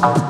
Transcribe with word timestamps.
Bye. 0.00 0.29